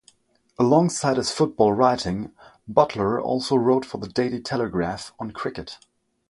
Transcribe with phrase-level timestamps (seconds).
[0.57, 2.31] Alongside his football writing,
[2.67, 5.77] Butler also wrote for the "Daily Telegraph" on cricket.